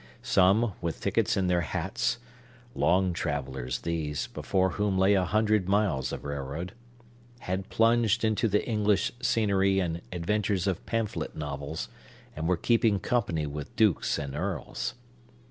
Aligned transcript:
Some, 0.23 0.73
with 0.81 0.99
tickets 0.99 1.37
in 1.37 1.45
their 1.45 1.61
hats 1.61 2.17
(long 2.73 3.13
travellers 3.13 3.81
these, 3.81 4.25
before 4.25 4.71
whom 4.71 4.97
lay 4.97 5.13
a 5.13 5.25
hundred 5.25 5.69
miles 5.69 6.11
of 6.11 6.25
railroad), 6.25 6.71
had 7.41 7.69
plunged 7.69 8.25
into 8.25 8.47
the 8.47 8.67
English 8.67 9.11
scenery 9.21 9.79
and 9.79 10.01
adventures 10.11 10.65
of 10.65 10.83
pamphlet 10.87 11.35
novels, 11.37 11.87
and 12.35 12.47
were 12.47 12.57
keeping 12.57 12.99
company 12.99 13.45
with 13.45 13.75
dukes 13.75 14.17
and 14.17 14.33
earls. 14.35 14.95